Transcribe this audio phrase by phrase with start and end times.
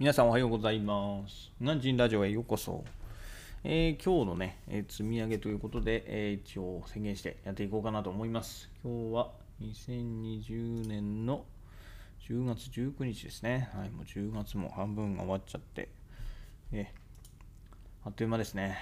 [0.00, 1.52] 皆さんおはようございます。
[1.60, 2.86] 南人ラジオへようこそ。
[3.64, 8.70] えー今日のね、えー積み上げということで、えー一応宣言してやっていこうかなと思います。
[8.82, 11.44] 今日は2020年の
[12.26, 13.68] 10月19日ですね。
[13.74, 15.90] はい、もう10月も半分が終わっちゃって、
[16.72, 18.78] えーあっという間ですね。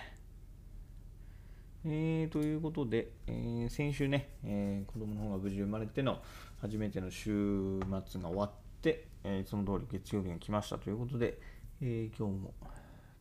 [1.84, 6.22] えーということで、えー先週ね、えー子供の方が無事生まれての
[6.60, 8.67] 初めての週末が終わって、
[9.24, 11.38] えーいつも通り月曜日が来ましたということで、
[11.80, 12.70] えー今日も、今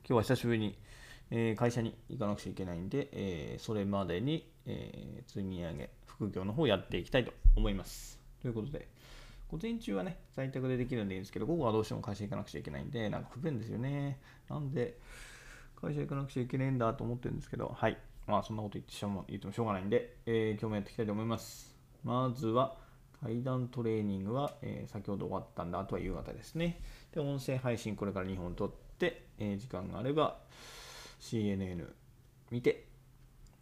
[0.08, 0.78] 日は久しぶりに、
[1.32, 8.20] えー会社に行かなくちゃいけないんで、えそれまでに、え積み上げ、副業の方をやっていきたいと思います。
[8.42, 8.88] ということで、
[9.50, 14.20] 午前中はね、在宅でできるんでいいんですけど、午後はどうしても会社行かなくちゃいけないんで、なんか不便ですよね。
[14.50, 15.00] なんで、
[15.82, 17.98] 会社行かなくちゃいけないんだと思ってるんですけど、はい。
[18.28, 21.76] まあ、そんなこと言ってしょうも言ってもしょうがないんで、えー今日もやっていきたいと思います。
[22.04, 22.76] まずは、
[23.22, 26.80] 階段トレーニングは、えー先ほど終わったんで、あとは夕方ですね。
[27.14, 30.38] で、音声配信これから2本撮って、えー時間があれば
[31.20, 31.88] CNN
[32.52, 32.86] 見て、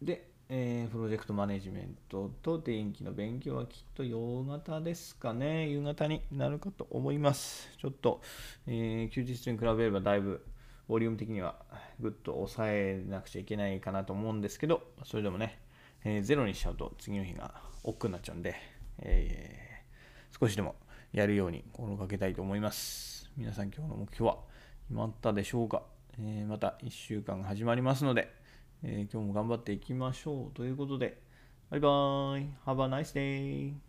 [0.02, 4.14] で、えープロジェクトマネジメントと電気の勉強はきっと夕
[4.46, 5.68] 方ですかね。
[5.68, 7.68] 夕方になるかと思います。
[7.78, 8.20] ちょっと、
[8.66, 10.44] えー休日に比べればだいぶ
[10.88, 11.56] ボリューム的には
[11.98, 15.58] ぐっと抑えなくちゃいけないかなと思うんですけど、それでもね、
[16.04, 18.54] えーゼロにしちゃうと次の日が億劫になっちゃうんで、
[18.98, 19.55] え
[20.38, 20.76] 少しでも
[21.12, 23.30] やるように心がけたいと思います。
[23.38, 24.36] 皆さん今日の目標は
[24.82, 25.82] 決まったでしょうか、
[26.18, 28.30] えーまた1週間が始まりますので、
[28.82, 31.22] えー今日も頑張っていきましょうということで、
[31.70, 33.85] バイバーイ !Have a nice day!